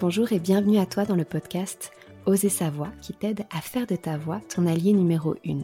Bonjour 0.00 0.32
et 0.32 0.38
bienvenue 0.38 0.78
à 0.78 0.86
toi 0.86 1.04
dans 1.04 1.14
le 1.14 1.26
podcast 1.26 1.92
Oser 2.24 2.48
sa 2.48 2.70
voix 2.70 2.90
qui 3.02 3.12
t'aide 3.12 3.44
à 3.54 3.60
faire 3.60 3.86
de 3.86 3.96
ta 3.96 4.16
voix 4.16 4.40
ton 4.48 4.66
allié 4.66 4.94
numéro 4.94 5.34
1. 5.46 5.58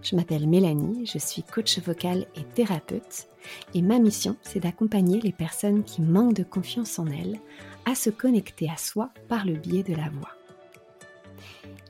Je 0.00 0.14
m'appelle 0.14 0.46
Mélanie, 0.46 1.06
je 1.06 1.18
suis 1.18 1.42
coach 1.42 1.80
vocal 1.80 2.28
et 2.36 2.44
thérapeute 2.44 3.26
et 3.74 3.82
ma 3.82 3.98
mission 3.98 4.36
c'est 4.42 4.60
d'accompagner 4.60 5.20
les 5.20 5.32
personnes 5.32 5.82
qui 5.82 6.02
manquent 6.02 6.34
de 6.34 6.44
confiance 6.44 7.00
en 7.00 7.08
elles 7.08 7.40
à 7.84 7.96
se 7.96 8.10
connecter 8.10 8.70
à 8.70 8.76
soi 8.76 9.10
par 9.26 9.44
le 9.44 9.54
biais 9.54 9.82
de 9.82 9.96
la 9.96 10.08
voix. 10.08 10.30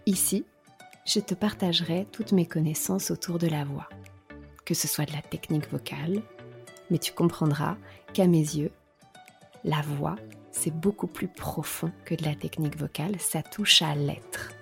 Ici, 0.06 0.46
je 1.04 1.20
te 1.20 1.34
partagerai 1.34 2.06
toutes 2.12 2.32
mes 2.32 2.46
connaissances 2.46 3.10
autour 3.10 3.38
de 3.38 3.46
la 3.46 3.66
voix, 3.66 3.90
que 4.64 4.72
ce 4.72 4.88
soit 4.88 5.04
de 5.04 5.12
la 5.12 5.20
technique 5.20 5.70
vocale, 5.70 6.22
mais 6.90 6.96
tu 6.96 7.12
comprendras 7.12 7.76
qu'à 8.14 8.26
mes 8.26 8.38
yeux, 8.38 8.70
la 9.64 9.82
voix 9.82 10.16
c'est 10.56 10.74
beaucoup 10.74 11.06
plus 11.06 11.28
profond 11.28 11.92
que 12.04 12.14
de 12.14 12.24
la 12.24 12.34
technique 12.34 12.78
vocale, 12.78 13.20
ça 13.20 13.42
touche 13.42 13.82
à 13.82 13.94
l'être. 13.94 14.52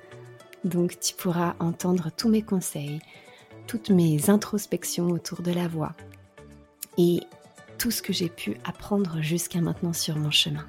Donc 0.65 0.99
tu 0.99 1.15
pourras 1.15 1.55
entendre 1.61 2.11
tous 2.15 2.29
mes 2.29 2.43
conseils, 2.43 3.01
toutes 3.67 3.91
mes 3.91 4.29
introspections 4.29 5.09
autour 5.09 5.43
de 5.43 5.53
la 5.53 5.69
voix 5.69 5.93
et 6.99 7.21
tout 7.79 7.91
ce 7.91 8.03
que 8.03 8.13
j'ai 8.13 8.29
pu 8.29 8.57
apprendre 8.65 9.21
jusqu'à 9.21 9.61
maintenant 9.61 9.93
sur 9.93 10.17
mon 10.17 10.31
chemin. 10.31 10.67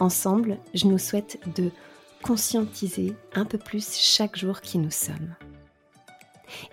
Ensemble, 0.00 0.58
je 0.74 0.86
nous 0.86 0.98
souhaite 0.98 1.38
de 1.56 1.70
conscientiser 2.22 3.14
un 3.34 3.44
peu 3.44 3.58
plus 3.58 3.96
chaque 3.96 4.36
jour 4.36 4.60
qui 4.60 4.78
nous 4.78 4.90
sommes. 4.90 5.34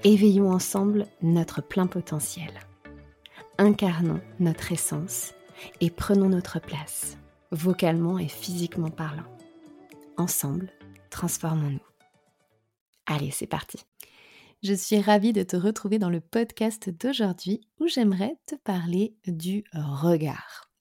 Éveillons 0.04 0.52
ensemble 0.52 1.07
notre 1.21 1.62
plein 1.62 1.88
potentiel. 1.88 2.52
Incarnons 3.57 4.21
notre 4.40 4.71
essence 4.71 5.34
et 5.82 5.90
prenons 5.90 6.30
notre 6.30 6.60
place, 6.60 7.18
vocalement 7.52 8.18
et 8.18 8.28
physiquement 8.28 8.90
parlant. 8.90 9.26
Ensemble, 10.18 10.72
transformons-nous. 11.10 11.80
Allez, 13.06 13.32
c'est 13.32 13.48
parti. 13.48 13.80
Je 14.64 14.74
suis 14.74 15.00
ravie 15.00 15.34
de 15.34 15.44
te 15.44 15.56
retrouver 15.56 16.00
dans 16.00 16.10
le 16.10 16.22
podcast 16.22 16.90
d'aujourd'hui 16.90 17.62
où 17.80 17.88
j'aimerais 17.88 18.36
te 18.48 18.56
parler 18.56 19.16
du 19.28 19.64
regard. 19.74 20.72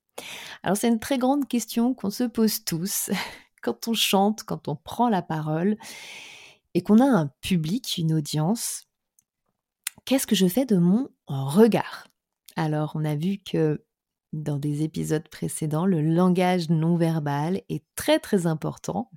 Alors 0.62 0.76
c'est 0.76 0.88
une 0.88 1.00
très 1.00 1.18
grande 1.18 1.46
question 1.48 1.92
qu'on 1.92 2.10
se 2.10 2.24
pose 2.24 2.64
tous 2.64 3.10
quand 3.62 3.88
on 3.88 3.94
chante, 3.94 4.44
quand 4.44 4.68
on 4.68 4.76
prend 4.76 5.08
la 5.08 5.22
parole 5.22 5.76
et 6.72 6.82
qu'on 6.82 6.98
a 6.98 7.04
un 7.04 7.28
public, 7.40 7.98
une 7.98 8.14
audience. 8.14 8.88
Qu'est-ce 10.04 10.26
que 10.26 10.34
je 10.36 10.46
fais 10.46 10.66
de 10.66 10.76
mon 10.76 11.08
regard? 11.26 12.08
Alors 12.56 12.92
on 12.94 13.04
a 13.04 13.16
vu 13.16 13.38
que 13.38 13.84
dans 14.42 14.58
des 14.58 14.82
épisodes 14.82 15.28
précédents, 15.28 15.86
le 15.86 16.02
langage 16.02 16.68
non 16.68 16.96
verbal 16.96 17.62
est 17.68 17.84
très 17.96 18.18
très 18.18 18.46
important. 18.46 19.10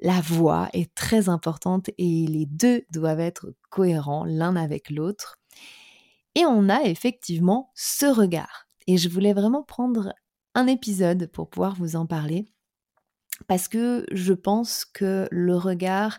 La 0.00 0.20
voix 0.20 0.68
est 0.72 0.94
très 0.94 1.28
importante 1.28 1.90
et 1.98 2.26
les 2.26 2.46
deux 2.46 2.82
doivent 2.90 3.20
être 3.20 3.54
cohérents 3.70 4.24
l'un 4.24 4.56
avec 4.56 4.90
l'autre. 4.90 5.38
Et 6.34 6.44
on 6.44 6.68
a 6.68 6.82
effectivement 6.82 7.70
ce 7.74 8.06
regard. 8.06 8.66
Et 8.86 8.96
je 8.96 9.08
voulais 9.08 9.32
vraiment 9.32 9.62
prendre 9.62 10.12
un 10.54 10.66
épisode 10.66 11.26
pour 11.28 11.48
pouvoir 11.48 11.76
vous 11.76 11.94
en 11.96 12.06
parler 12.06 12.46
parce 13.46 13.68
que 13.68 14.06
je 14.12 14.32
pense 14.32 14.84
que 14.84 15.28
le 15.30 15.56
regard 15.56 16.18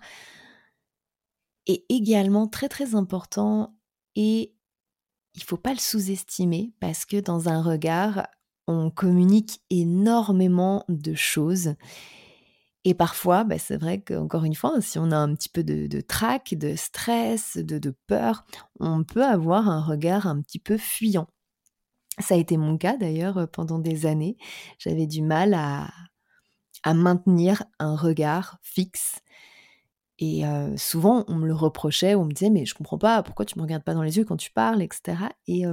est 1.67 1.85
également 1.89 2.47
très 2.47 2.69
très 2.69 2.95
important 2.95 3.75
et 4.15 4.55
il 5.35 5.43
faut 5.43 5.57
pas 5.57 5.73
le 5.73 5.79
sous-estimer 5.79 6.73
parce 6.79 7.05
que 7.05 7.19
dans 7.19 7.49
un 7.49 7.61
regard, 7.61 8.27
on 8.67 8.89
communique 8.89 9.61
énormément 9.69 10.85
de 10.89 11.13
choses. 11.13 11.75
Et 12.85 12.93
parfois, 12.93 13.43
bah, 13.43 13.57
c'est 13.57 13.77
vrai 13.77 14.01
qu'encore 14.01 14.43
une 14.43 14.55
fois, 14.55 14.81
si 14.81 14.99
on 14.99 15.11
a 15.11 15.17
un 15.17 15.33
petit 15.35 15.49
peu 15.49 15.63
de, 15.63 15.87
de 15.87 16.01
trac, 16.01 16.53
de 16.53 16.75
stress, 16.75 17.57
de, 17.57 17.77
de, 17.77 17.95
peur, 18.07 18.45
on 18.79 19.03
peut 19.03 19.23
avoir 19.23 19.69
un 19.69 19.81
regard 19.81 20.27
un 20.27 20.41
petit 20.41 20.59
peu 20.59 20.77
fuyant. 20.77 21.27
Ça 22.19 22.35
a 22.35 22.37
été 22.37 22.57
mon 22.57 22.77
cas 22.77 22.97
d'ailleurs 22.97 23.47
pendant 23.51 23.79
des 23.79 24.05
années. 24.05 24.37
J'avais 24.77 25.07
du 25.07 25.21
mal 25.21 25.53
à, 25.53 25.89
à 26.83 26.93
maintenir 26.93 27.63
un 27.79 27.95
regard 27.95 28.59
fixe 28.61 29.22
et 30.19 30.43
souvent, 30.77 31.25
on 31.27 31.35
me 31.35 31.47
le 31.47 31.53
reprochait, 31.53 32.15
on 32.15 32.25
me 32.25 32.31
disait, 32.31 32.49
mais 32.49 32.65
je 32.65 32.75
comprends 32.75 32.97
pas, 32.97 33.23
pourquoi 33.23 33.45
tu 33.45 33.57
me 33.57 33.63
regardes 33.63 33.83
pas 33.83 33.93
dans 33.93 34.03
les 34.03 34.17
yeux 34.17 34.25
quand 34.25 34.37
tu 34.37 34.51
parles, 34.51 34.81
etc. 34.81 35.17
Et 35.47 35.63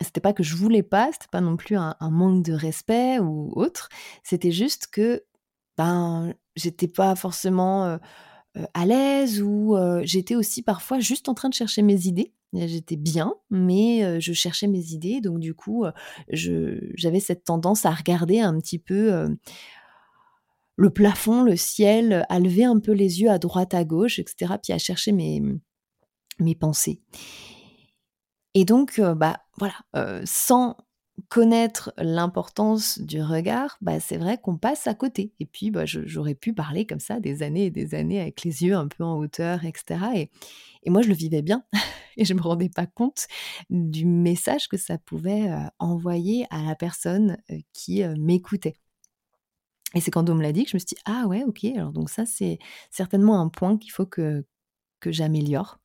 c'était 0.00 0.20
pas 0.20 0.32
que 0.32 0.42
je 0.42 0.56
voulais 0.56 0.82
pas, 0.82 1.10
c'était 1.12 1.28
pas 1.30 1.40
non 1.40 1.56
plus 1.56 1.76
un, 1.76 1.96
manque 2.00 2.44
de 2.44 2.52
respect 2.52 3.18
ou 3.18 3.52
autre, 3.56 3.88
c'était 4.22 4.50
juste 4.50 4.88
que 4.88 5.24
ben 5.78 6.34
j'étais 6.54 6.88
pas 6.88 7.14
forcément 7.14 7.98
à 8.74 8.86
l'aise 8.86 9.40
ou 9.42 9.76
j'étais 10.02 10.34
aussi 10.34 10.62
parfois 10.62 11.00
juste 11.00 11.28
en 11.28 11.34
train 11.34 11.48
de 11.48 11.54
chercher 11.54 11.82
mes 11.82 12.06
idées. 12.06 12.34
J'étais 12.54 12.96
bien, 12.96 13.34
mais 13.48 14.20
je 14.20 14.34
cherchais 14.34 14.66
mes 14.66 14.92
idées, 14.92 15.22
donc 15.22 15.38
du 15.40 15.54
coup, 15.54 15.86
j'avais 16.28 17.20
cette 17.20 17.44
tendance 17.44 17.86
à 17.86 17.90
regarder 17.90 18.40
un 18.40 18.58
petit 18.58 18.78
peu 18.78 19.34
le 20.76 20.90
plafond, 20.90 21.42
le 21.42 21.56
ciel, 21.56 22.26
à 22.28 22.40
lever 22.40 22.64
un 22.64 22.78
peu 22.78 22.92
les 22.92 23.20
yeux 23.20 23.30
à 23.30 23.38
droite, 23.38 23.74
à 23.74 23.84
gauche, 23.84 24.18
etc. 24.18 24.54
Puis 24.62 24.72
à 24.72 24.78
chercher 24.78 25.12
mes, 25.12 25.42
mes 26.38 26.54
pensées. 26.54 27.00
Et 28.54 28.64
donc, 28.64 28.98
euh, 28.98 29.14
bah 29.14 29.40
voilà, 29.56 29.76
euh, 29.96 30.22
sans 30.24 30.76
connaître 31.28 31.92
l'importance 31.98 32.98
du 32.98 33.22
regard, 33.22 33.78
bah, 33.80 34.00
c'est 34.00 34.16
vrai 34.16 34.38
qu'on 34.38 34.56
passe 34.56 34.86
à 34.86 34.94
côté. 34.94 35.32
Et 35.40 35.46
puis, 35.46 35.70
bah, 35.70 35.84
j'aurais 35.86 36.34
pu 36.34 36.52
parler 36.52 36.86
comme 36.86 37.00
ça 37.00 37.20
des 37.20 37.42
années 37.42 37.66
et 37.66 37.70
des 37.70 37.94
années 37.94 38.20
avec 38.20 38.42
les 38.42 38.64
yeux 38.64 38.74
un 38.74 38.88
peu 38.88 39.04
en 39.04 39.16
hauteur, 39.18 39.64
etc. 39.64 40.28
Et, 40.84 40.90
moi, 40.90 41.02
je 41.02 41.08
le 41.08 41.14
vivais 41.14 41.42
bien 41.42 41.64
et 42.16 42.24
je 42.24 42.32
ne 42.34 42.38
me 42.38 42.42
rendais 42.42 42.68
pas 42.68 42.86
compte 42.86 43.26
du 43.70 44.04
message 44.04 44.68
que 44.68 44.76
ça 44.76 44.98
pouvait 44.98 45.50
euh, 45.50 45.60
envoyer 45.78 46.46
à 46.50 46.62
la 46.62 46.74
personne 46.74 47.38
qui 47.72 48.02
m'écoutait. 48.18 48.81
Et 49.94 50.00
c'est 50.00 50.10
quand 50.10 50.28
on 50.30 50.34
me 50.34 50.42
l'a 50.42 50.52
dit 50.52 50.64
que 50.64 50.70
je 50.70 50.76
me 50.76 50.78
suis 50.78 50.86
dit, 50.86 51.02
ah 51.04 51.26
ouais, 51.26 51.44
ok, 51.44 51.64
alors 51.64 51.92
donc 51.92 52.10
ça, 52.10 52.26
c'est 52.26 52.58
certainement 52.90 53.40
un 53.40 53.48
point 53.48 53.76
qu'il 53.76 53.92
faut 53.92 54.06
que, 54.06 54.44
que 55.00 55.12
j'améliore. 55.12 55.78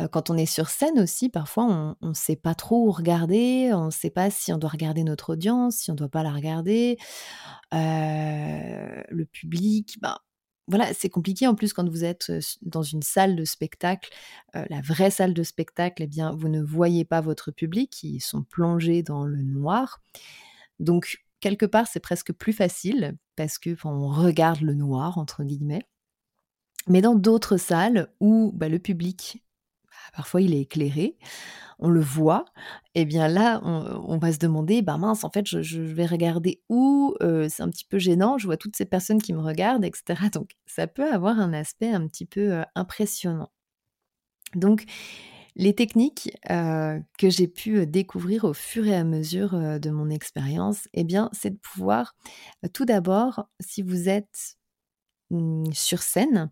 Euh, 0.00 0.08
quand 0.08 0.30
on 0.30 0.36
est 0.36 0.46
sur 0.46 0.68
scène 0.68 0.98
aussi, 0.98 1.28
parfois, 1.28 1.96
on 2.00 2.08
ne 2.08 2.14
sait 2.14 2.36
pas 2.36 2.54
trop 2.54 2.86
où 2.86 2.90
regarder, 2.90 3.72
on 3.74 3.86
ne 3.86 3.90
sait 3.90 4.10
pas 4.10 4.30
si 4.30 4.52
on 4.52 4.58
doit 4.58 4.70
regarder 4.70 5.04
notre 5.04 5.34
audience, 5.34 5.76
si 5.76 5.90
on 5.90 5.94
ne 5.94 5.98
doit 5.98 6.08
pas 6.08 6.22
la 6.22 6.32
regarder, 6.32 6.96
euh, 7.74 9.02
le 9.08 9.24
public, 9.26 9.98
ben, 10.00 10.16
voilà, 10.68 10.94
c'est 10.94 11.10
compliqué 11.10 11.46
en 11.46 11.54
plus 11.54 11.72
quand 11.72 11.88
vous 11.88 12.04
êtes 12.04 12.32
dans 12.62 12.82
une 12.82 13.02
salle 13.02 13.36
de 13.36 13.44
spectacle, 13.44 14.10
la 14.54 14.80
vraie 14.80 15.10
salle 15.10 15.34
de 15.34 15.42
spectacle, 15.42 16.04
eh 16.04 16.06
bien, 16.06 16.30
vous 16.30 16.48
ne 16.48 16.62
voyez 16.62 17.04
pas 17.04 17.20
votre 17.20 17.50
public, 17.50 18.02
ils 18.04 18.20
sont 18.20 18.44
plongés 18.44 19.02
dans 19.02 19.24
le 19.24 19.42
noir. 19.42 20.00
Donc, 20.78 21.21
quelque 21.42 21.66
part, 21.66 21.86
c'est 21.86 22.00
presque 22.00 22.32
plus 22.32 22.54
facile 22.54 23.18
parce 23.36 23.58
que 23.58 23.76
on 23.84 24.08
regarde 24.08 24.62
le 24.62 24.74
noir, 24.74 25.18
entre 25.18 25.44
guillemets. 25.44 25.86
Mais 26.88 27.02
dans 27.02 27.14
d'autres 27.14 27.58
salles 27.58 28.08
où 28.20 28.52
bah, 28.54 28.68
le 28.68 28.78
public, 28.78 29.44
bah, 29.84 29.96
parfois 30.16 30.40
il 30.40 30.54
est 30.54 30.62
éclairé, 30.62 31.18
on 31.78 31.88
le 31.90 32.00
voit, 32.00 32.44
et 32.94 33.02
eh 33.02 33.04
bien 33.04 33.28
là, 33.28 33.60
on, 33.64 34.18
va 34.18 34.32
se 34.32 34.38
demander, 34.38 34.82
bah 34.82 34.98
mince, 34.98 35.24
en 35.24 35.30
fait, 35.30 35.46
je, 35.46 35.80
vais 35.80 36.06
regarder 36.06 36.62
où, 36.68 37.14
euh, 37.22 37.48
c'est 37.48 37.62
un 37.62 37.68
petit 37.70 37.84
peu 37.84 37.98
gênant, 37.98 38.38
je 38.38 38.46
vois 38.46 38.56
toutes 38.56 38.76
ces 38.76 38.84
personnes 38.84 39.20
qui 39.20 39.32
me 39.32 39.40
regardent, 39.40 39.84
etc. 39.84 40.28
Donc, 40.32 40.52
ça 40.66 40.86
peut 40.86 41.10
avoir 41.12 41.40
un 41.40 41.52
aspect 41.52 41.90
un 41.90 42.06
petit 42.06 42.26
peu 42.26 42.52
euh, 42.52 42.62
impressionnant. 42.76 43.50
Donc, 44.54 44.84
les 45.56 45.74
techniques 45.74 46.36
que 46.48 47.30
j'ai 47.30 47.48
pu 47.48 47.86
découvrir 47.86 48.44
au 48.44 48.54
fur 48.54 48.86
et 48.86 48.94
à 48.94 49.04
mesure 49.04 49.52
de 49.80 49.90
mon 49.90 50.10
expérience, 50.10 50.88
eh 50.94 51.06
c'est 51.32 51.50
de 51.50 51.58
pouvoir, 51.58 52.14
tout 52.72 52.84
d'abord, 52.84 53.48
si 53.60 53.82
vous 53.82 54.08
êtes 54.08 54.56
mmh, 55.30 55.72
sur 55.72 56.02
scène, 56.02 56.50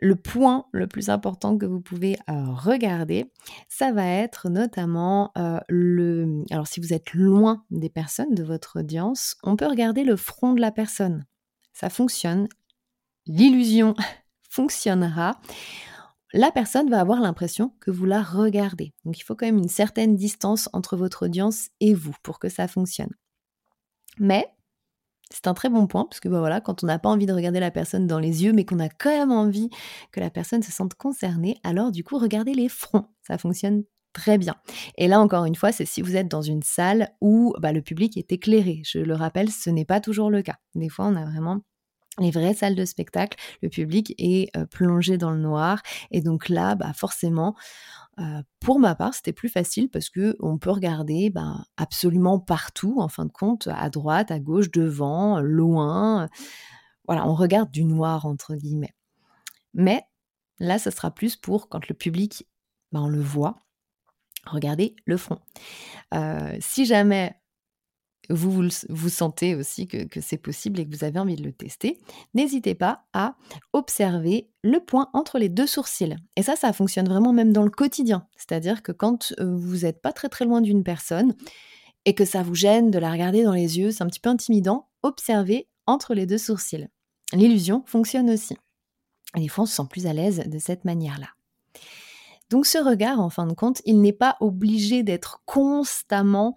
le 0.00 0.16
point 0.16 0.66
le 0.72 0.86
plus 0.86 1.08
important 1.08 1.56
que 1.56 1.66
vous 1.66 1.80
pouvez 1.80 2.18
regarder, 2.28 3.32
ça 3.68 3.92
va 3.92 4.06
être 4.06 4.48
notamment 4.48 5.32
le... 5.68 6.44
Alors 6.50 6.66
si 6.66 6.80
vous 6.80 6.92
êtes 6.92 7.14
loin 7.14 7.64
des 7.70 7.88
personnes, 7.88 8.34
de 8.34 8.44
votre 8.44 8.80
audience, 8.80 9.36
on 9.42 9.56
peut 9.56 9.66
regarder 9.66 10.04
le 10.04 10.16
front 10.16 10.52
de 10.52 10.60
la 10.60 10.70
personne. 10.70 11.24
Ça 11.72 11.90
fonctionne. 11.90 12.48
L'illusion 13.26 13.94
fonctionnera 14.50 15.40
la 16.36 16.52
personne 16.52 16.90
va 16.90 17.00
avoir 17.00 17.20
l'impression 17.20 17.72
que 17.80 17.90
vous 17.90 18.04
la 18.04 18.22
regardez. 18.22 18.92
Donc 19.04 19.18
il 19.18 19.22
faut 19.22 19.34
quand 19.34 19.46
même 19.46 19.58
une 19.58 19.68
certaine 19.68 20.16
distance 20.16 20.68
entre 20.74 20.96
votre 20.96 21.24
audience 21.24 21.70
et 21.80 21.94
vous 21.94 22.14
pour 22.22 22.38
que 22.38 22.50
ça 22.50 22.68
fonctionne. 22.68 23.14
Mais 24.18 24.46
c'est 25.30 25.46
un 25.48 25.54
très 25.54 25.70
bon 25.70 25.86
point, 25.86 26.04
parce 26.04 26.20
que 26.20 26.28
bah, 26.28 26.38
voilà, 26.38 26.60
quand 26.60 26.84
on 26.84 26.86
n'a 26.86 26.98
pas 26.98 27.08
envie 27.08 27.26
de 27.26 27.32
regarder 27.32 27.58
la 27.58 27.70
personne 27.70 28.06
dans 28.06 28.18
les 28.18 28.44
yeux, 28.44 28.52
mais 28.52 28.64
qu'on 28.64 28.78
a 28.78 28.88
quand 28.88 29.10
même 29.10 29.32
envie 29.32 29.70
que 30.12 30.20
la 30.20 30.30
personne 30.30 30.62
se 30.62 30.70
sente 30.70 30.94
concernée, 30.94 31.58
alors 31.64 31.90
du 31.90 32.04
coup, 32.04 32.18
regardez 32.18 32.54
les 32.54 32.68
fronts. 32.68 33.08
Ça 33.26 33.38
fonctionne 33.38 33.84
très 34.12 34.38
bien. 34.38 34.54
Et 34.98 35.08
là, 35.08 35.20
encore 35.20 35.46
une 35.46 35.56
fois, 35.56 35.72
c'est 35.72 35.86
si 35.86 36.00
vous 36.02 36.16
êtes 36.16 36.28
dans 36.28 36.42
une 36.42 36.62
salle 36.62 37.10
où 37.20 37.54
bah, 37.60 37.72
le 37.72 37.82
public 37.82 38.16
est 38.16 38.30
éclairé. 38.30 38.82
Je 38.84 38.98
le 38.98 39.14
rappelle, 39.14 39.50
ce 39.50 39.70
n'est 39.70 39.84
pas 39.84 40.00
toujours 40.00 40.30
le 40.30 40.42
cas. 40.42 40.56
Des 40.74 40.88
fois, 40.88 41.06
on 41.06 41.16
a 41.16 41.24
vraiment 41.24 41.60
les 42.18 42.30
vraies 42.30 42.54
salles 42.54 42.74
de 42.74 42.84
spectacle, 42.84 43.38
le 43.62 43.68
public 43.68 44.14
est 44.18 44.54
euh, 44.56 44.66
plongé 44.66 45.18
dans 45.18 45.30
le 45.30 45.38
noir. 45.38 45.82
Et 46.10 46.20
donc 46.20 46.48
là, 46.48 46.74
bah, 46.74 46.92
forcément, 46.92 47.54
euh, 48.18 48.42
pour 48.60 48.78
ma 48.78 48.94
part, 48.94 49.14
c'était 49.14 49.32
plus 49.32 49.48
facile 49.48 49.88
parce 49.90 50.08
que 50.08 50.36
on 50.40 50.58
peut 50.58 50.70
regarder 50.70 51.30
bah, 51.30 51.64
absolument 51.76 52.38
partout, 52.38 52.96
en 53.00 53.08
fin 53.08 53.26
de 53.26 53.32
compte, 53.32 53.68
à 53.70 53.90
droite, 53.90 54.30
à 54.30 54.38
gauche, 54.38 54.70
devant, 54.70 55.40
loin. 55.40 56.28
Voilà, 57.06 57.26
on 57.28 57.34
regarde 57.34 57.70
du 57.70 57.84
noir, 57.84 58.26
entre 58.26 58.54
guillemets. 58.54 58.94
Mais 59.74 60.02
là, 60.58 60.78
ce 60.78 60.90
sera 60.90 61.10
plus 61.10 61.36
pour 61.36 61.68
quand 61.68 61.88
le 61.88 61.94
public, 61.94 62.46
bah, 62.92 63.00
on 63.02 63.08
le 63.08 63.20
voit, 63.20 63.56
regardez 64.46 64.96
le 65.04 65.16
front. 65.16 65.38
Euh, 66.14 66.56
si 66.60 66.86
jamais 66.86 67.34
vous, 68.28 68.68
vous, 68.88 69.08
sentez 69.08 69.54
aussi 69.54 69.86
que, 69.86 70.20
c'est 70.20 70.36
possible 70.36 70.80
et 70.80 70.86
que 70.86 70.94
vous 70.94 71.04
avez 71.04 71.18
envie 71.18 71.36
de 71.36 71.42
le 71.42 71.52
tester, 71.52 71.98
n'hésitez 72.34 72.74
pas 72.74 73.04
à 73.12 73.36
observer 73.72 74.48
le 74.62 74.80
point 74.80 75.10
entre 75.12 75.38
les 75.38 75.48
deux 75.48 75.66
sourcils. 75.66 76.16
Et 76.36 76.42
ça, 76.42 76.56
ça 76.56 76.72
fonctionne 76.72 77.08
vraiment 77.08 77.32
même 77.32 77.52
dans 77.52 77.62
le 77.62 77.70
quotidien. 77.70 78.26
C'est-à-dire 78.36 78.82
que 78.82 78.92
quand 78.92 79.32
euh, 79.38 79.56
vous 79.56 79.78
n'êtes 79.78 80.02
pas 80.02 80.12
très 80.12 80.28
très 80.28 80.44
loin 80.44 80.60
d'une 80.60 80.84
personne 80.84 81.34
et 82.04 82.14
que 82.14 82.24
ça 82.24 82.42
vous 82.42 82.54
gêne 82.54 82.90
de 82.90 82.98
la 82.98 83.10
regarder 83.10 83.44
dans 83.44 83.52
les 83.52 83.78
yeux, 83.78 83.90
c'est 83.90 84.02
un 84.02 84.08
petit 84.08 84.20
peu 84.20 84.30
intimidant, 84.30 84.88
observez 85.02 85.68
entre 85.86 86.14
les 86.14 86.26
deux 86.26 86.38
sourcils. 86.38 86.88
L'illusion 87.32 87.82
fonctionne 87.86 88.30
aussi. 88.30 88.56
Et 89.36 89.40
des 89.40 89.48
fois, 89.48 89.64
on 89.64 89.66
se 89.66 89.74
sent 89.74 89.88
plus 89.90 90.06
à 90.06 90.12
l'aise 90.12 90.42
de 90.46 90.58
cette 90.58 90.84
manière-là. 90.84 91.35
Donc 92.50 92.66
ce 92.66 92.78
regard, 92.78 93.20
en 93.20 93.30
fin 93.30 93.46
de 93.46 93.54
compte, 93.54 93.82
il 93.84 94.00
n'est 94.00 94.12
pas 94.12 94.36
obligé 94.40 95.02
d'être 95.02 95.42
constamment 95.46 96.54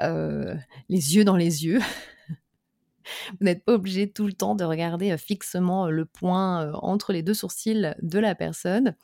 euh, 0.00 0.54
les 0.88 1.16
yeux 1.16 1.24
dans 1.24 1.36
les 1.36 1.64
yeux. 1.64 1.80
Vous 3.30 3.44
n'êtes 3.44 3.64
pas 3.64 3.72
obligé 3.72 4.10
tout 4.10 4.26
le 4.26 4.34
temps 4.34 4.54
de 4.54 4.64
regarder 4.64 5.12
euh, 5.12 5.16
fixement 5.16 5.86
euh, 5.86 5.90
le 5.90 6.04
point 6.04 6.72
entre 6.74 7.12
les 7.12 7.22
deux 7.22 7.34
sourcils 7.34 7.94
de 8.02 8.18
la 8.18 8.34
personne. 8.34 8.94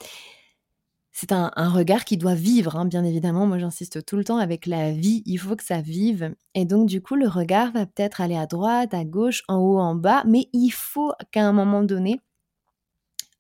C'est 1.19 1.33
un, 1.33 1.51
regard 1.71 2.05
qui 2.05 2.19
doit 2.19 2.35
vivre, 2.35 2.77
hein, 2.77 2.85
bien 2.85 3.03
évidemment. 3.03 3.47
Moi, 3.47 3.59
j'insiste 3.59 4.05
tout 4.05 4.19
le 4.19 4.25
temps 4.25 4.37
avec 4.37 4.67
la 4.67 4.93
vie. 4.93 5.23
Il 5.25 5.39
faut 5.39 5.57
que 5.57 5.65
ça 5.65 5.81
vive. 5.81 6.35
Et 6.55 6.67
donc, 6.67 6.87
du 6.87 7.01
coup, 7.01 7.15
le 7.15 7.27
regard 7.27 7.73
va 7.73 7.87
peut-être 7.87 8.21
aller 8.21 8.37
à 8.37 8.45
droite, 8.45 8.93
à 8.93 9.03
gauche, 9.07 9.43
en 9.49 9.57
haut, 9.57 9.79
en 9.79 9.95
bas. 9.95 10.25
Mais 10.27 10.51
il 10.53 10.69
faut 10.69 11.15
qu'à 11.33 11.47
un 11.47 11.55
moment 11.55 11.83
donné, 11.83 12.21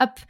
hop, 0.00 0.20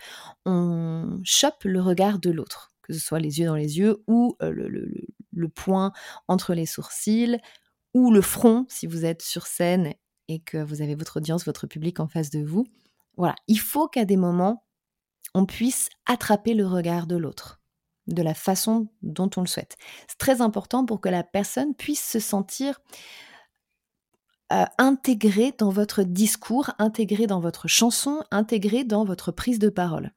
on 0.44 1.20
chope 1.24 1.64
le 1.64 1.80
regard 1.80 2.18
de 2.18 2.30
l'autre, 2.30 2.72
que 2.82 2.92
ce 2.92 3.00
soit 3.00 3.18
les 3.18 3.38
yeux 3.40 3.46
dans 3.46 3.54
les 3.54 3.78
yeux 3.78 4.02
ou 4.06 4.36
euh, 4.42 4.52
le, 4.52 5.48
point 5.48 5.92
entre 6.28 6.54
les 6.54 6.66
sourcils 6.66 7.38
ou 7.94 8.10
le 8.10 8.20
front 8.20 8.66
si 8.68 8.86
vous 8.86 9.04
êtes 9.04 9.22
sur 9.22 9.46
scène 9.46 9.94
et 10.28 10.40
que 10.40 10.58
vous 10.58 10.82
avez 10.82 10.94
votre 10.94 11.18
audience, 11.18 11.44
votre 11.44 11.66
public 11.66 12.00
en 12.00 12.08
face 12.08 12.30
de 12.30 12.42
vous. 12.42 12.66
Voilà, 13.16 13.34
il 13.48 13.60
faut 13.60 13.88
qu'à 13.88 14.04
des 14.04 14.16
moments, 14.16 14.64
on 15.34 15.46
puisse 15.46 15.88
attraper 16.06 16.54
le 16.54 16.66
regard 16.66 17.06
de 17.06 17.16
l'autre 17.16 17.60
de 18.06 18.22
la 18.22 18.34
façon 18.34 18.88
dont 19.02 19.30
on 19.36 19.40
le 19.40 19.46
souhaite. 19.46 19.76
C'est 20.08 20.18
très 20.18 20.40
important 20.40 20.84
pour 20.84 21.00
que 21.00 21.08
la 21.08 21.24
personne 21.24 21.74
puisse 21.74 22.04
se 22.04 22.20
sentir 22.20 22.80
euh, 24.52 24.64
intégré 24.78 25.52
dans 25.58 25.70
votre 25.70 26.02
discours, 26.02 26.70
intégré 26.78 27.26
dans 27.26 27.40
votre 27.40 27.68
chanson, 27.68 28.22
intégré 28.30 28.84
dans 28.84 29.04
votre 29.04 29.32
prise 29.32 29.58
de 29.58 29.68
parole. 29.68 30.12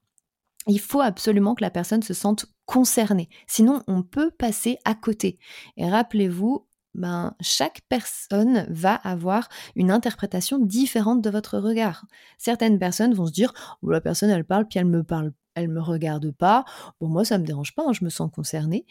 Il 0.67 0.79
faut 0.79 1.01
absolument 1.01 1.55
que 1.55 1.63
la 1.63 1.71
personne 1.71 2.03
se 2.03 2.13
sente 2.13 2.45
concernée, 2.65 3.29
sinon 3.47 3.81
on 3.87 4.03
peut 4.03 4.29
passer 4.29 4.77
à 4.85 4.93
côté. 4.93 5.39
Et 5.77 5.89
rappelez-vous, 5.89 6.67
ben, 6.93 7.35
chaque 7.39 7.81
personne 7.89 8.67
va 8.69 8.93
avoir 8.95 9.47
une 9.75 9.89
interprétation 9.89 10.59
différente 10.59 11.21
de 11.21 11.29
votre 11.29 11.57
regard. 11.57 12.05
Certaines 12.37 12.77
personnes 12.77 13.13
vont 13.13 13.25
se 13.25 13.31
dire, 13.31 13.53
oh, 13.81 13.89
la 13.89 14.01
personne 14.01 14.29
elle 14.29 14.45
parle, 14.45 14.67
puis 14.67 14.79
elle 14.79 14.85
me 14.85 15.03
parle 15.03 15.31
elle 15.55 15.69
me 15.69 15.81
regarde 15.81 16.31
pas. 16.31 16.65
Bon, 16.99 17.07
moi, 17.07 17.25
ça 17.25 17.37
me 17.37 17.45
dérange 17.45 17.75
pas, 17.75 17.83
hein, 17.85 17.93
je 17.93 18.03
me 18.03 18.09
sens 18.09 18.29
concernée. 18.31 18.85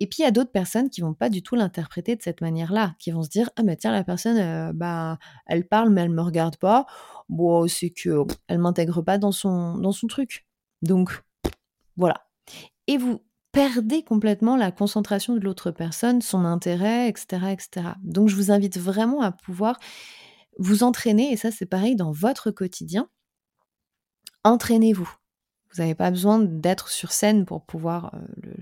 Et 0.00 0.06
puis, 0.06 0.18
il 0.20 0.22
y 0.22 0.26
a 0.26 0.30
d'autres 0.30 0.52
personnes 0.52 0.90
qui 0.90 1.00
vont 1.00 1.14
pas 1.14 1.28
du 1.28 1.42
tout 1.42 1.54
l'interpréter 1.54 2.16
de 2.16 2.22
cette 2.22 2.40
manière-là, 2.40 2.94
qui 2.98 3.10
vont 3.10 3.22
se 3.22 3.28
dire, 3.28 3.50
ah, 3.56 3.62
mais 3.62 3.76
tiens, 3.76 3.92
la 3.92 4.04
personne, 4.04 4.72
bah, 4.72 5.18
elle 5.46 5.66
parle, 5.66 5.90
mais 5.90 6.02
elle 6.02 6.10
me 6.10 6.22
regarde 6.22 6.56
pas. 6.56 6.86
Bon, 7.28 7.66
c'est 7.68 7.90
que 7.90 8.24
elle 8.48 8.58
m'intègre 8.58 9.02
pas 9.02 9.18
dans 9.18 9.32
son, 9.32 9.78
dans 9.78 9.92
son 9.92 10.06
truc. 10.06 10.46
Donc, 10.82 11.22
voilà. 11.96 12.26
Et 12.86 12.98
vous 12.98 13.22
perdez 13.52 14.02
complètement 14.02 14.56
la 14.56 14.72
concentration 14.72 15.34
de 15.34 15.40
l'autre 15.40 15.70
personne, 15.70 16.20
son 16.20 16.44
intérêt, 16.44 17.08
etc., 17.08 17.52
etc. 17.52 17.88
Donc, 18.02 18.28
je 18.28 18.36
vous 18.36 18.50
invite 18.50 18.78
vraiment 18.78 19.20
à 19.22 19.32
pouvoir 19.32 19.78
vous 20.58 20.82
entraîner, 20.82 21.32
et 21.32 21.36
ça, 21.36 21.50
c'est 21.50 21.66
pareil 21.66 21.96
dans 21.96 22.12
votre 22.12 22.50
quotidien. 22.50 23.08
Entraînez-vous 24.44 25.10
vous 25.74 25.82
n'avez 25.82 25.94
pas 25.94 26.10
besoin 26.10 26.38
d'être 26.38 26.88
sur 26.88 27.12
scène 27.12 27.44
pour 27.44 27.64
pouvoir 27.64 28.14
euh, 28.14 28.54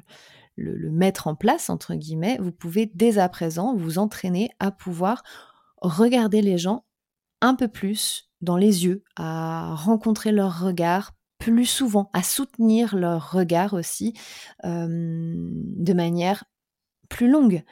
le, 0.56 0.91
mettre 0.91 1.26
en 1.26 1.35
place, 1.35 1.69
entre 1.69 1.94
guillemets. 1.94 2.38
Vous 2.41 2.53
pouvez 2.53 2.91
dès 2.94 3.19
à 3.19 3.29
présent 3.29 3.75
vous 3.76 3.99
entraîner 3.99 4.50
à 4.61 4.70
pouvoir 4.70 5.23
regarder 5.81 6.41
les 6.41 6.59
gens 6.59 6.85
un 7.41 7.55
peu 7.55 7.69
plus 7.69 8.31
dans 8.41 8.56
les 8.56 8.87
yeux, 8.87 9.05
à 9.17 9.75
rencontrer 9.75 10.32
leur 10.32 10.61
regard 10.61 11.12
plus 11.38 11.67
souvent, 11.67 12.09
à 12.12 12.23
soutenir 12.23 12.97
leur 12.97 13.32
regard 13.32 13.75
aussi 13.75 14.15
euh, 14.65 15.35
de 15.37 15.93
manière 15.93 16.44
plus 17.08 17.29
longue. 17.29 17.62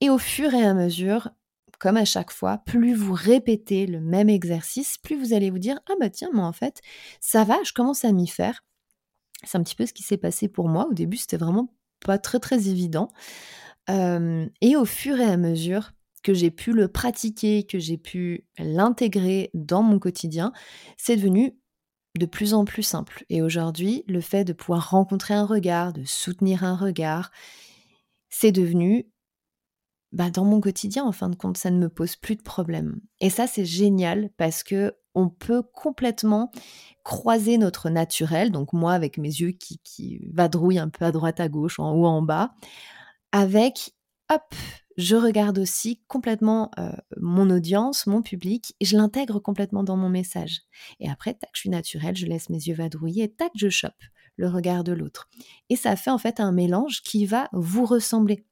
Et 0.00 0.10
au 0.10 0.18
fur 0.18 0.54
et 0.54 0.64
à 0.64 0.74
mesure, 0.74 1.30
comme 1.78 1.96
à 1.96 2.04
chaque 2.04 2.32
fois, 2.32 2.58
plus 2.58 2.94
vous 2.94 3.14
répétez 3.14 3.86
le 3.86 4.00
même 4.00 4.28
exercice, 4.28 4.98
plus 4.98 5.16
vous 5.16 5.32
allez 5.32 5.50
vous 5.50 5.58
dire 5.58 5.78
Ah 5.88 5.94
bah 6.00 6.10
tiens, 6.10 6.30
moi 6.32 6.46
en 6.46 6.52
fait, 6.52 6.80
ça 7.20 7.44
va, 7.44 7.56
je 7.64 7.72
commence 7.72 8.04
à 8.04 8.12
m'y 8.12 8.26
faire. 8.26 8.64
C'est 9.44 9.58
un 9.58 9.62
petit 9.62 9.76
peu 9.76 9.86
ce 9.86 9.92
qui 9.92 10.02
s'est 10.02 10.16
passé 10.16 10.48
pour 10.48 10.68
moi. 10.68 10.88
Au 10.90 10.94
début, 10.94 11.16
c'était 11.16 11.36
vraiment 11.36 11.72
pas 12.04 12.18
très 12.18 12.40
très 12.40 12.68
évident. 12.68 13.08
et 13.88 14.76
au 14.76 14.84
fur 14.84 15.18
et 15.20 15.24
à 15.24 15.36
mesure 15.36 15.92
que 16.22 16.34
j'ai 16.34 16.50
pu 16.50 16.72
le 16.72 16.88
pratiquer, 16.88 17.64
que 17.64 17.78
j'ai 17.78 17.96
pu 17.96 18.46
l'intégrer 18.58 19.50
dans 19.54 19.82
mon 19.82 19.98
quotidien, 19.98 20.52
c'est 20.96 21.16
devenu 21.16 21.56
de 22.18 22.26
plus 22.26 22.54
en 22.54 22.64
plus 22.64 22.82
simple. 22.82 23.24
Et 23.28 23.42
aujourd'hui, 23.42 24.04
le 24.08 24.20
fait 24.20 24.44
de 24.44 24.52
pouvoir 24.52 24.90
rencontrer 24.90 25.34
un 25.34 25.46
regard, 25.46 25.92
de 25.92 26.04
soutenir 26.04 26.64
un 26.64 26.76
regard, 26.76 27.30
c'est 28.28 28.52
devenu 28.52 29.06
bah, 30.12 30.30
dans 30.30 30.44
mon 30.44 30.60
quotidien, 30.60 31.04
en 31.04 31.12
fin 31.12 31.28
de 31.28 31.36
compte, 31.36 31.58
ça 31.58 31.70
ne 31.70 31.78
me 31.78 31.88
pose 31.88 32.16
plus 32.16 32.36
de 32.36 32.42
problème. 32.42 33.00
Et 33.20 33.30
ça, 33.30 33.46
c'est 33.46 33.64
génial 33.64 34.30
parce 34.36 34.62
que 34.62 34.94
on 35.14 35.28
peut 35.28 35.62
complètement 35.62 36.50
croiser 37.02 37.58
notre 37.58 37.90
naturel, 37.90 38.52
donc 38.52 38.72
moi 38.72 38.92
avec 38.92 39.18
mes 39.18 39.28
yeux 39.28 39.50
qui, 39.50 39.80
qui 39.82 40.20
vadrouillent 40.32 40.78
un 40.78 40.88
peu 40.90 41.04
à 41.04 41.12
droite, 41.12 41.40
à 41.40 41.48
gauche, 41.48 41.78
en 41.78 41.92
haut, 41.92 42.06
en 42.06 42.22
bas, 42.22 42.52
avec, 43.32 43.94
hop, 44.30 44.54
je 44.96 45.16
regarde 45.16 45.58
aussi 45.58 46.02
complètement 46.08 46.70
euh, 46.78 46.92
mon 47.16 47.50
audience, 47.50 48.06
mon 48.06 48.22
public, 48.22 48.74
et 48.80 48.84
je 48.84 48.96
l'intègre 48.96 49.38
complètement 49.40 49.84
dans 49.84 49.96
mon 49.96 50.08
message. 50.08 50.62
Et 51.00 51.08
après, 51.08 51.34
tac, 51.34 51.50
je 51.54 51.60
suis 51.60 51.70
naturelle, 51.70 52.16
je 52.16 52.26
laisse 52.26 52.50
mes 52.50 52.58
yeux 52.58 52.74
vadrouiller, 52.74 53.24
et 53.24 53.32
tac, 53.32 53.52
je 53.54 53.68
chope 53.68 54.02
le 54.36 54.48
regard 54.48 54.84
de 54.84 54.92
l'autre. 54.92 55.28
Et 55.68 55.76
ça 55.76 55.96
fait 55.96 56.10
en 56.10 56.18
fait 56.18 56.40
un 56.40 56.52
mélange 56.52 57.02
qui 57.02 57.26
va 57.26 57.48
vous 57.52 57.84
ressembler. 57.84 58.46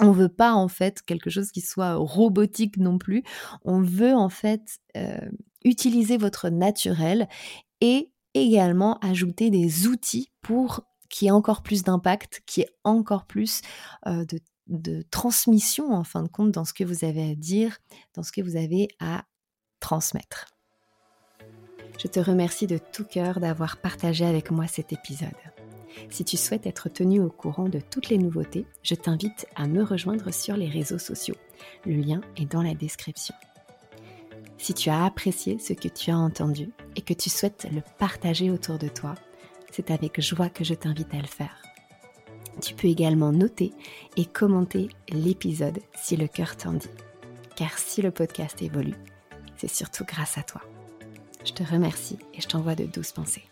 On 0.00 0.12
veut 0.12 0.28
pas 0.28 0.52
en 0.52 0.68
fait 0.68 1.02
quelque 1.02 1.30
chose 1.30 1.50
qui 1.50 1.60
soit 1.60 1.94
robotique 1.94 2.76
non 2.76 2.98
plus. 2.98 3.22
On 3.64 3.80
veut 3.80 4.14
en 4.14 4.28
fait 4.28 4.78
euh, 4.96 5.30
utiliser 5.64 6.16
votre 6.16 6.48
naturel 6.48 7.28
et 7.80 8.12
également 8.34 8.98
ajouter 8.98 9.50
des 9.50 9.86
outils 9.86 10.30
pour 10.42 10.82
qu'il 11.08 11.26
y 11.26 11.28
ait 11.28 11.32
encore 11.32 11.62
plus 11.62 11.82
d'impact, 11.82 12.42
qu'il 12.46 12.62
y 12.62 12.66
ait 12.66 12.70
encore 12.84 13.26
plus 13.26 13.62
euh, 14.06 14.24
de, 14.24 14.38
de 14.68 15.02
transmission 15.10 15.92
en 15.92 16.04
fin 16.04 16.22
de 16.22 16.28
compte 16.28 16.52
dans 16.52 16.64
ce 16.64 16.72
que 16.72 16.84
vous 16.84 17.04
avez 17.04 17.32
à 17.32 17.34
dire, 17.34 17.78
dans 18.14 18.22
ce 18.22 18.32
que 18.32 18.40
vous 18.40 18.56
avez 18.56 18.88
à 19.00 19.24
transmettre. 19.80 20.46
Je 21.98 22.06
te 22.06 22.20
remercie 22.20 22.66
de 22.66 22.78
tout 22.78 23.04
cœur 23.04 23.40
d'avoir 23.40 23.76
partagé 23.76 24.24
avec 24.24 24.50
moi 24.50 24.66
cet 24.66 24.92
épisode. 24.92 25.28
Si 26.08 26.24
tu 26.24 26.36
souhaites 26.36 26.66
être 26.66 26.88
tenu 26.88 27.20
au 27.20 27.30
courant 27.30 27.68
de 27.68 27.80
toutes 27.80 28.08
les 28.08 28.18
nouveautés, 28.18 28.66
je 28.82 28.94
t'invite 28.94 29.46
à 29.56 29.66
me 29.66 29.82
rejoindre 29.82 30.32
sur 30.32 30.56
les 30.56 30.68
réseaux 30.68 30.98
sociaux. 30.98 31.36
Le 31.86 31.94
lien 31.94 32.20
est 32.36 32.50
dans 32.50 32.62
la 32.62 32.74
description. 32.74 33.34
Si 34.58 34.74
tu 34.74 34.90
as 34.90 35.04
apprécié 35.04 35.58
ce 35.58 35.72
que 35.72 35.88
tu 35.88 36.10
as 36.10 36.18
entendu 36.18 36.70
et 36.96 37.00
que 37.00 37.14
tu 37.14 37.30
souhaites 37.30 37.66
le 37.72 37.82
partager 37.98 38.50
autour 38.50 38.78
de 38.78 38.88
toi, 38.88 39.14
c'est 39.70 39.90
avec 39.90 40.20
joie 40.20 40.48
que 40.48 40.64
je 40.64 40.74
t'invite 40.74 41.14
à 41.14 41.18
le 41.18 41.26
faire. 41.26 41.62
Tu 42.60 42.74
peux 42.74 42.88
également 42.88 43.32
noter 43.32 43.72
et 44.16 44.26
commenter 44.26 44.88
l'épisode 45.08 45.78
si 45.94 46.16
le 46.16 46.26
cœur 46.26 46.56
t'en 46.56 46.74
dit. 46.74 46.90
Car 47.56 47.78
si 47.78 48.02
le 48.02 48.10
podcast 48.10 48.60
évolue, 48.60 48.96
c'est 49.56 49.70
surtout 49.70 50.04
grâce 50.04 50.36
à 50.36 50.42
toi. 50.42 50.60
Je 51.44 51.52
te 51.52 51.62
remercie 51.62 52.18
et 52.34 52.40
je 52.40 52.48
t'envoie 52.48 52.74
de 52.74 52.84
douces 52.84 53.12
pensées. 53.12 53.49